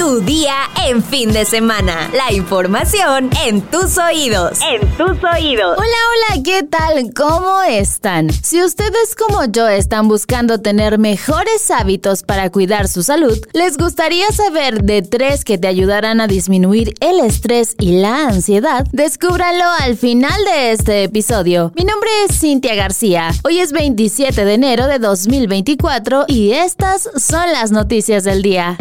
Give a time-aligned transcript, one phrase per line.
[0.00, 0.54] Tu día
[0.88, 2.10] en fin de semana.
[2.14, 4.58] La información en tus oídos.
[4.62, 5.76] En tus oídos.
[5.76, 7.12] Hola, hola, ¿qué tal?
[7.14, 8.30] ¿Cómo están?
[8.32, 14.26] Si ustedes como yo están buscando tener mejores hábitos para cuidar su salud, les gustaría
[14.28, 19.98] saber de tres que te ayudarán a disminuir el estrés y la ansiedad, descúbralo al
[19.98, 21.72] final de este episodio.
[21.76, 23.32] Mi nombre es Cintia García.
[23.44, 28.78] Hoy es 27 de enero de 2024 y estas son las noticias del día.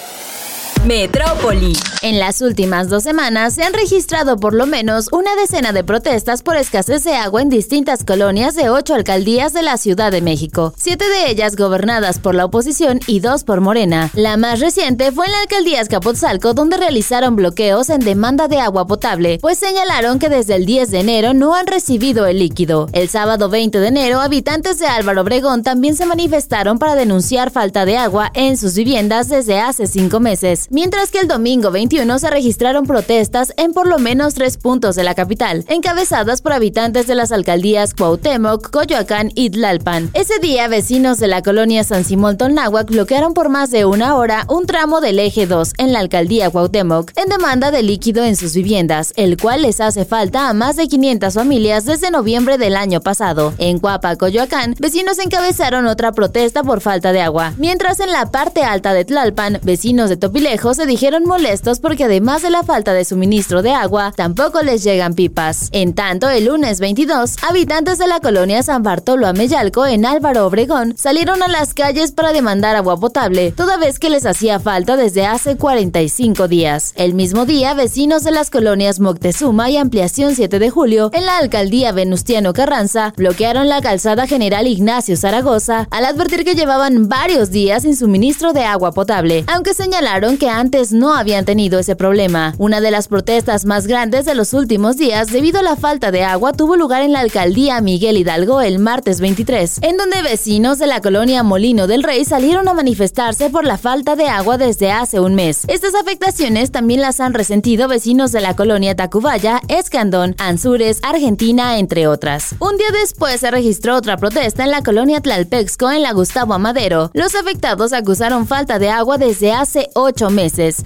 [0.86, 1.73] Metrópoli.
[2.01, 6.42] En las últimas dos semanas se han registrado por lo menos una decena de protestas
[6.42, 10.73] por escasez de agua en distintas colonias de ocho alcaldías de la Ciudad de México,
[10.78, 14.10] siete de ellas gobernadas por la oposición y dos por Morena.
[14.14, 18.87] La más reciente fue en la alcaldía Escapotzalco, donde realizaron bloqueos en demanda de agua
[18.87, 22.87] potable, pues señalaron que desde el 10 de enero no han recibido el líquido.
[22.93, 27.84] El sábado 20 de enero, habitantes de Álvaro Obregón también se manifestaron para denunciar falta
[27.84, 32.30] de agua en sus viviendas desde hace cinco meses mientras que el domingo 21 se
[32.30, 37.16] registraron protestas en por lo menos tres puntos de la capital, encabezadas por habitantes de
[37.16, 40.11] las alcaldías Cuauhtémoc, Coyoacán y Tlalpan.
[40.14, 44.45] Ese día, vecinos de la colonia San Simón Tonnáhuac bloquearon por más de una hora
[44.50, 48.54] un tramo del eje 2 en la alcaldía Cuauhtémoc en demanda de líquido en sus
[48.54, 53.02] viviendas, el cual les hace falta a más de 500 familias desde noviembre del año
[53.02, 53.54] pasado.
[53.58, 58.64] En Cuapa, Coyoacán, vecinos encabezaron otra protesta por falta de agua, mientras en la parte
[58.64, 63.06] alta de Tlalpan, vecinos de Topilejo se dijeron molestos porque además de la falta de
[63.06, 65.70] suministro de agua, tampoco les llegan pipas.
[65.72, 70.96] En tanto, el lunes 22, habitantes de la colonia San Bartolo Ameyalco en Álvaro Obregón
[70.98, 75.26] salieron a las calles para demandar agua potable, toda vez que les hacía falta desde
[75.26, 76.92] hace 45 días.
[76.96, 81.38] El mismo día, vecinos de las colonias Moctezuma y Ampliación 7 de Julio en la
[81.38, 87.84] alcaldía Venustiano Carranza bloquearon la calzada General Ignacio Zaragoza al advertir que llevaban varios días
[87.84, 92.55] sin suministro de agua potable, aunque señalaron que antes no habían tenido ese problema.
[92.58, 96.23] Una de las protestas más grandes de los últimos días debido a la falta de
[96.23, 100.88] agua tuvo lugar en la alcaldía Miguel Hidalgo el martes 23, en donde vecinos de
[100.88, 105.20] la colonia Molino del Rey salieron a manifestarse por la falta de agua desde hace
[105.20, 105.65] un mes.
[105.67, 112.08] Estas afectaciones también las han resentido vecinos de la colonia Tacubaya, Escandón, Anzures, Argentina, entre
[112.08, 112.55] otras.
[112.59, 117.11] Un día después se registró otra protesta en la colonia Tlalpexco en la Gustavo Amadero.
[117.14, 120.39] Los afectados acusaron falta de agua desde hace ocho meses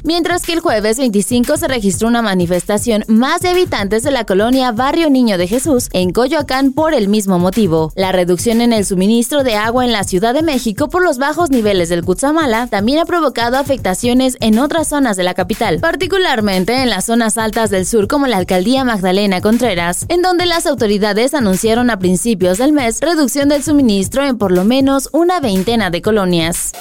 [0.03, 4.72] mientras que el jueves 25 se registró una manifestación más de habitantes de la colonia
[4.72, 7.91] Barrio Niño de Jesús en Coyoacán por el mismo motivo.
[7.96, 11.52] La reducción en el suministro de agua en la Ciudad de México por los bajos
[11.52, 16.90] niveles del Cutzamala también ha provocado afectaciones en otras zonas de la capital, particularmente en
[16.90, 21.91] las zonas altas del sur como la alcaldía Magdalena Contreras, en donde las autoridades anunciaron
[21.91, 26.72] a principios del mes reducción del suministro en por lo menos una veintena de colonias.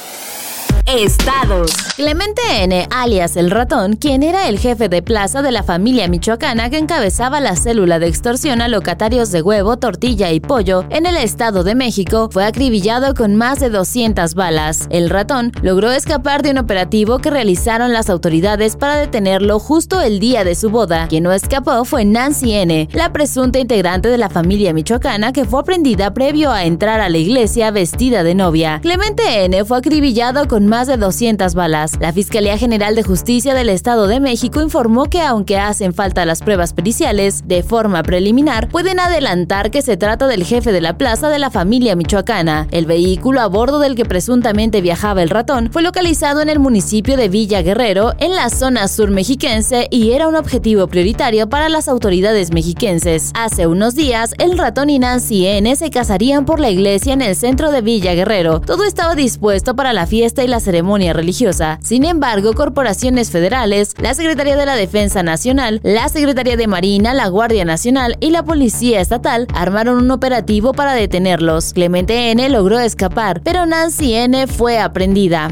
[0.87, 1.72] Estados.
[1.97, 6.70] Clemente N., alias el ratón, quien era el jefe de plaza de la familia michoacana
[6.70, 11.16] que encabezaba la célula de extorsión a locatarios de huevo, tortilla y pollo en el
[11.16, 14.87] Estado de México, fue acribillado con más de 200 balas.
[14.91, 20.19] El ratón logró escapar de un operativo que realizaron las autoridades para detenerlo justo el
[20.19, 21.06] día de su boda.
[21.09, 25.60] Quien no escapó fue Nancy N., la presunta integrante de la familia michoacana que fue
[25.60, 28.81] aprendida previo a entrar a la iglesia vestida de novia.
[28.82, 29.65] Clemente N.
[29.65, 31.99] fue acribillado con más de 200 balas.
[32.00, 36.41] La Fiscalía General de Justicia del Estado de México informó que aunque hacen falta las
[36.41, 41.28] pruebas periciales, de forma preliminar, pueden adelantar que se trata del jefe de la plaza
[41.28, 42.69] de la familia michoacana.
[42.71, 47.19] El vehículo a bordo del que presuntamente viajaba el ratón fue localizado en el municipio
[47.19, 51.87] de Villa Guerrero, en la zona sur mexiquense, y era un objetivo prioritario para las
[51.87, 53.33] autoridades mexiquenses.
[53.34, 57.37] Hace unos días, el ratón y Nancy N se casarían por la iglesia en el
[57.37, 58.62] centro de Villa Guerrero.
[58.62, 61.78] Todo estaba dispuesto para la fiesta y la ceremonia religiosa.
[61.83, 67.28] Sin embargo, corporaciones federales, la Secretaría de la Defensa Nacional, la Secretaría de Marina, la
[67.28, 71.75] Guardia Nacional y la Policía Estatal armaron un operativo para detenerlos.
[71.75, 75.51] Clemente N logró escapar, pero Nancy N fue aprendida.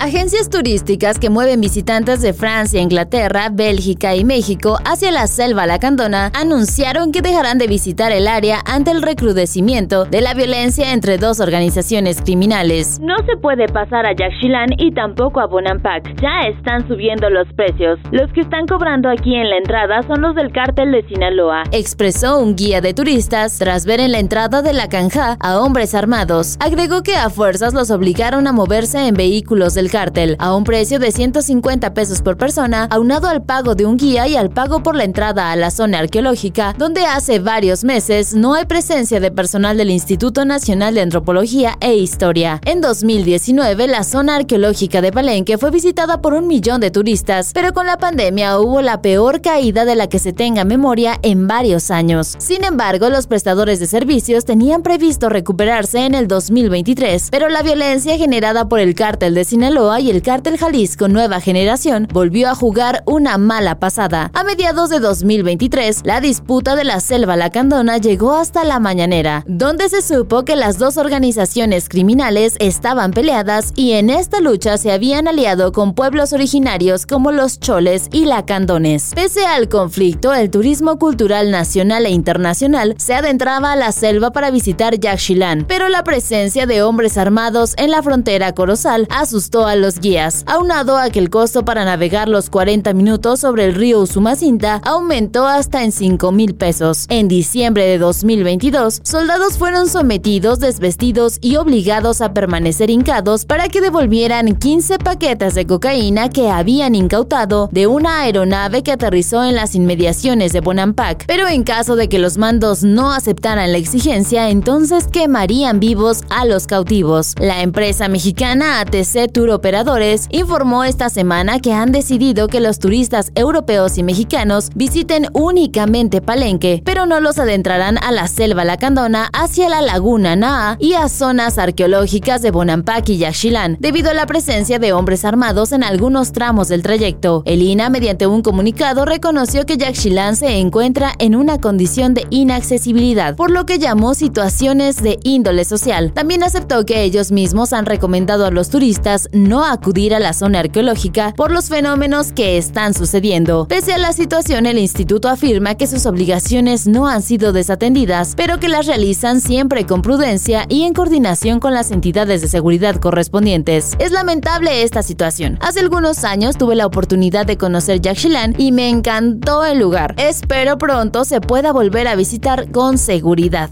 [0.00, 6.30] Agencias turísticas que mueven visitantes de Francia, Inglaterra, Bélgica y México hacia la selva lacandona
[6.34, 11.40] anunciaron que dejarán de visitar el área ante el recrudecimiento de la violencia entre dos
[11.40, 13.00] organizaciones criminales.
[13.00, 16.14] No se puede pasar a Yaxchilán y tampoco a Bonampak.
[16.22, 17.98] Ya están subiendo los precios.
[18.12, 21.64] Los que están cobrando aquí en la entrada son los del cártel de Sinaloa.
[21.72, 25.96] Expresó un guía de turistas tras ver en la entrada de la canja a hombres
[25.96, 26.56] armados.
[26.60, 30.64] Agregó que a fuerzas los obligaron a moverse en vehículos del del cártel, a un
[30.64, 34.82] precio de 150 pesos por persona, aunado al pago de un guía y al pago
[34.82, 39.30] por la entrada a la zona arqueológica, donde hace varios meses no hay presencia de
[39.30, 42.60] personal del Instituto Nacional de Antropología e Historia.
[42.64, 47.72] En 2019, la zona arqueológica de Palenque fue visitada por un millón de turistas, pero
[47.72, 51.90] con la pandemia hubo la peor caída de la que se tenga memoria en varios
[51.90, 52.34] años.
[52.38, 58.18] Sin embargo, los prestadores de servicios tenían previsto recuperarse en el 2023, pero la violencia
[58.18, 63.04] generada por el cártel de Sinaloa y el cártel Jalisco Nueva Generación volvió a jugar
[63.06, 64.28] una mala pasada.
[64.34, 69.88] A mediados de 2023, la disputa de la selva lacandona llegó hasta la mañanera, donde
[69.88, 75.28] se supo que las dos organizaciones criminales estaban peleadas y en esta lucha se habían
[75.28, 79.12] aliado con pueblos originarios como los choles y lacandones.
[79.14, 84.50] Pese al conflicto, el turismo cultural nacional e internacional se adentraba a la selva para
[84.50, 90.00] visitar Yaxchilán, pero la presencia de hombres armados en la frontera corozal asustó a los
[90.00, 94.80] guías, aunado a que el costo para navegar los 40 minutos sobre el río Usumacinta
[94.84, 97.06] aumentó hasta en 5 mil pesos.
[97.08, 103.80] En diciembre de 2022, soldados fueron sometidos, desvestidos y obligados a permanecer hincados para que
[103.80, 109.74] devolvieran 15 paquetes de cocaína que habían incautado de una aeronave que aterrizó en las
[109.74, 111.24] inmediaciones de Bonampak.
[111.26, 116.44] Pero en caso de que los mandos no aceptaran la exigencia, entonces quemarían vivos a
[116.44, 117.34] los cautivos.
[117.38, 123.98] La empresa mexicana ATC Operadores informó esta semana que han decidido que los turistas europeos
[123.98, 129.82] y mexicanos visiten únicamente Palenque, pero no los adentrarán a la selva lacandona hacia la
[129.82, 134.92] laguna Naa y a zonas arqueológicas de Bonampak y Yaxchilán, debido a la presencia de
[134.92, 137.42] hombres armados en algunos tramos del trayecto.
[137.44, 143.34] El INA, mediante un comunicado, reconoció que Yaxchilán se encuentra en una condición de inaccesibilidad,
[143.34, 146.12] por lo que llamó situaciones de índole social.
[146.12, 150.60] También aceptó que ellos mismos han recomendado a los turistas no acudir a la zona
[150.60, 153.66] arqueológica por los fenómenos que están sucediendo.
[153.66, 158.60] Pese a la situación, el instituto afirma que sus obligaciones no han sido desatendidas, pero
[158.60, 163.96] que las realizan siempre con prudencia y en coordinación con las entidades de seguridad correspondientes.
[163.98, 165.58] Es lamentable esta situación.
[165.60, 170.14] Hace algunos años tuve la oportunidad de conocer Yaxchilán y me encantó el lugar.
[170.18, 173.70] Espero pronto se pueda volver a visitar con seguridad.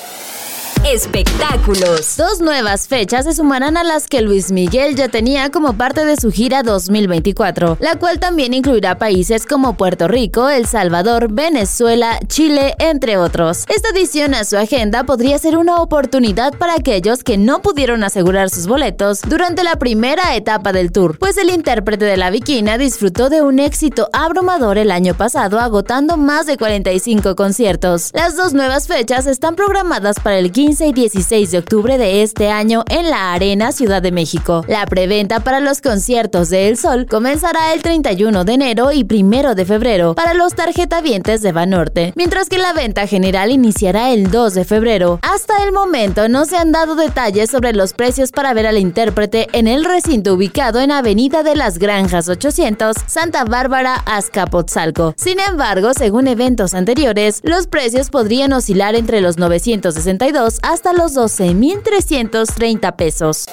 [0.92, 2.16] Espectáculos.
[2.16, 6.16] Dos nuevas fechas se sumarán a las que Luis Miguel ya tenía como parte de
[6.16, 12.76] su gira 2024, la cual también incluirá países como Puerto Rico, El Salvador, Venezuela, Chile,
[12.78, 13.64] entre otros.
[13.68, 18.48] Esta adición a su agenda podría ser una oportunidad para aquellos que no pudieron asegurar
[18.48, 23.28] sus boletos durante la primera etapa del tour, pues el intérprete de la Viquina disfrutó
[23.28, 28.12] de un éxito abrumador el año pasado, agotando más de 45 conciertos.
[28.14, 32.50] Las dos nuevas fechas están programadas para el 15 y 16 de octubre de este
[32.50, 34.64] año en la Arena Ciudad de México.
[34.69, 39.55] La preventa para los conciertos de El Sol comenzará el 31 de enero y 1
[39.55, 44.55] de febrero para los tarjetavientes de Banorte, mientras que la venta general iniciará el 2
[44.55, 45.19] de febrero.
[45.23, 49.49] Hasta el momento no se han dado detalles sobre los precios para ver al intérprete
[49.52, 55.14] en el recinto ubicado en Avenida de las Granjas 800, Santa Bárbara, Azcapotzalco.
[55.17, 62.96] Sin embargo, según eventos anteriores, los precios podrían oscilar entre los 962 hasta los 12.330
[62.96, 63.46] pesos.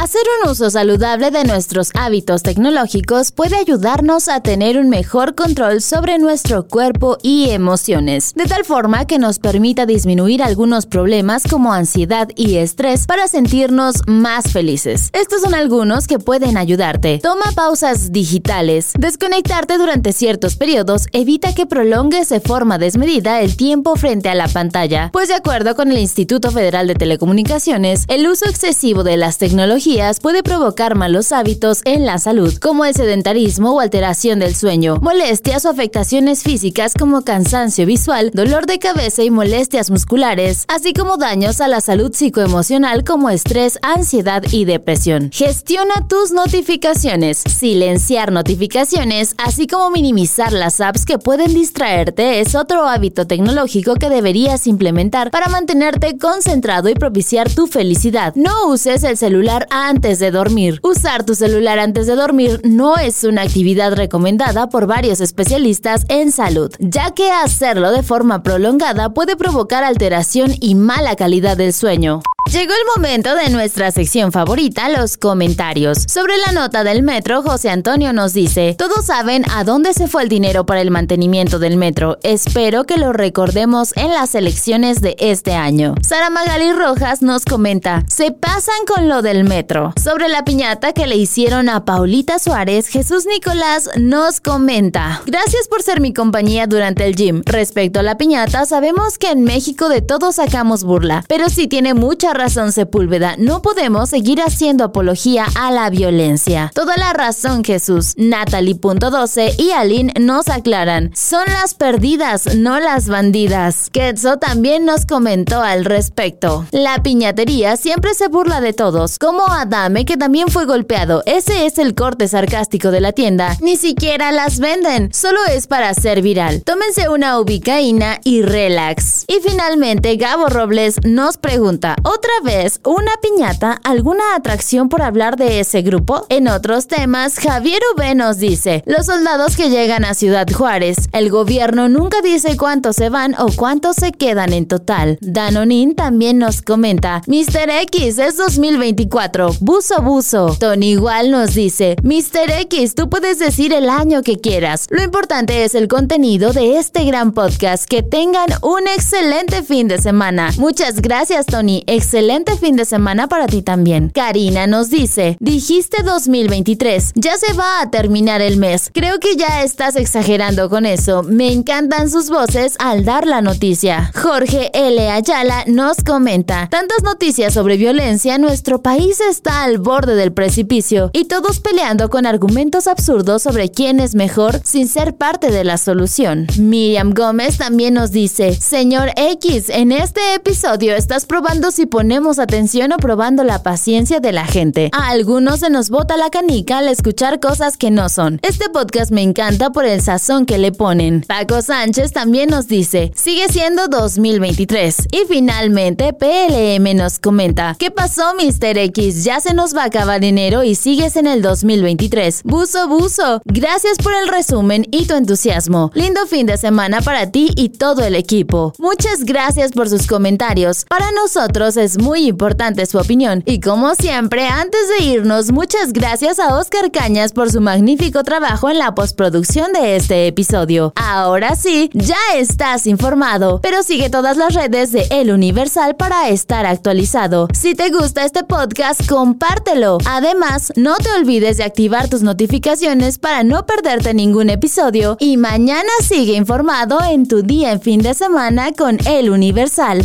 [0.00, 5.82] Hacer un uso saludable de nuestros hábitos tecnológicos puede ayudarnos a tener un mejor control
[5.82, 11.72] sobre nuestro cuerpo y emociones, de tal forma que nos permita disminuir algunos problemas como
[11.72, 15.10] ansiedad y estrés para sentirnos más felices.
[15.14, 17.18] Estos son algunos que pueden ayudarte.
[17.20, 18.92] Toma pausas digitales.
[18.96, 24.46] Desconectarte durante ciertos periodos evita que prolongues de forma desmedida el tiempo frente a la
[24.46, 29.38] pantalla, pues de acuerdo con el Instituto Federal de Telecomunicaciones, el uso excesivo de las
[29.38, 29.87] tecnologías
[30.20, 35.64] puede provocar malos hábitos en la salud, como el sedentarismo o alteración del sueño, molestias
[35.64, 41.62] o afectaciones físicas como cansancio visual, dolor de cabeza y molestias musculares, así como daños
[41.62, 45.30] a la salud psicoemocional como estrés, ansiedad y depresión.
[45.32, 52.86] Gestiona tus notificaciones, silenciar notificaciones, así como minimizar las apps que pueden distraerte es otro
[52.86, 58.34] hábito tecnológico que deberías implementar para mantenerte concentrado y propiciar tu felicidad.
[58.34, 60.80] No uses el celular antes de dormir.
[60.82, 66.32] Usar tu celular antes de dormir no es una actividad recomendada por varios especialistas en
[66.32, 72.22] salud, ya que hacerlo de forma prolongada puede provocar alteración y mala calidad del sueño.
[72.50, 75.98] Llegó el momento de nuestra sección favorita, los comentarios.
[76.08, 80.22] Sobre la nota del metro, José Antonio nos dice, todos saben a dónde se fue
[80.22, 82.16] el dinero para el mantenimiento del metro.
[82.22, 85.94] Espero que lo recordemos en las elecciones de este año.
[86.00, 89.92] Sara Magali Rojas nos comenta, se pasan con lo del metro.
[90.02, 95.82] Sobre la piñata que le hicieron a Paulita Suárez, Jesús Nicolás nos comenta, gracias por
[95.82, 97.42] ser mi compañía durante el gym.
[97.44, 101.92] Respecto a la piñata, sabemos que en México de todo sacamos burla, pero sí tiene
[101.92, 106.70] mucha razón Sepúlveda, no podemos seguir haciendo apología a la violencia.
[106.74, 108.14] Toda la razón Jesús.
[108.16, 113.90] Natalie.12 y Aline nos aclaran, son las perdidas, no las bandidas.
[113.90, 116.66] Ketso también nos comentó al respecto.
[116.70, 121.22] La piñatería siempre se burla de todos, como Adame que también fue golpeado.
[121.26, 123.56] Ese es el corte sarcástico de la tienda.
[123.60, 126.62] Ni siquiera las venden, solo es para ser viral.
[126.62, 129.24] Tómense una ubicaína y relax.
[129.26, 133.80] Y finalmente Gabo Robles nos pregunta, ¿otra vez una piñata?
[133.84, 136.26] ¿Alguna atracción por hablar de ese grupo?
[136.28, 141.30] En otros temas, Javier V nos dice, los soldados que llegan a Ciudad Juárez, el
[141.30, 145.18] gobierno nunca dice cuántos se van o cuántos se quedan en total.
[145.20, 147.70] Danonin también nos comenta, Mr.
[147.82, 150.56] X es 2024, buzo buzo.
[150.60, 152.50] Tony igual nos dice, Mr.
[152.60, 154.86] X, tú puedes decir el año que quieras.
[154.90, 157.86] Lo importante es el contenido de este gran podcast.
[157.86, 160.50] Que tengan un excelente fin de semana.
[160.58, 161.84] Muchas gracias, Tony.
[161.86, 162.17] Excelente
[162.60, 164.10] fin de semana para ti también.
[164.10, 168.90] Karina nos dice, dijiste 2023, ya se va a terminar el mes.
[168.92, 171.22] Creo que ya estás exagerando con eso.
[171.22, 174.10] Me encantan sus voces al dar la noticia.
[174.14, 175.10] Jorge L.
[175.10, 181.26] Ayala nos comenta, tantas noticias sobre violencia, nuestro país está al borde del precipicio y
[181.26, 186.46] todos peleando con argumentos absurdos sobre quién es mejor sin ser parte de la solución.
[186.58, 192.90] Miriam Gómez también nos dice, señor X, en este episodio estás probando si ponemos atención
[192.92, 194.88] o probando la paciencia de la gente.
[194.94, 198.40] A algunos se nos bota la canica al escuchar cosas que no son.
[198.40, 201.22] Este podcast me encanta por el sazón que le ponen.
[201.28, 205.08] Paco Sánchez también nos dice, sigue siendo 2023.
[205.12, 208.78] Y finalmente, PLM nos comenta, ¿qué pasó Mr.
[208.78, 209.24] X?
[209.24, 212.40] Ya se nos va a acabar enero y sigues en el 2023.
[212.44, 213.42] Buzo, buzo.
[213.44, 215.90] Gracias por el resumen y tu entusiasmo.
[215.92, 218.72] Lindo fin de semana para ti y todo el equipo.
[218.78, 220.86] Muchas gracias por sus comentarios.
[220.88, 223.42] Para nosotros muy importante su opinión.
[223.46, 228.70] Y como siempre, antes de irnos, muchas gracias a Oscar Cañas por su magnífico trabajo
[228.70, 230.92] en la postproducción de este episodio.
[230.96, 236.66] Ahora sí, ya estás informado, pero sigue todas las redes de El Universal para estar
[236.66, 237.48] actualizado.
[237.52, 239.98] Si te gusta este podcast, compártelo.
[240.06, 245.88] Además, no te olvides de activar tus notificaciones para no perderte ningún episodio y mañana
[246.02, 250.04] sigue informado en tu día en fin de semana con El Universal.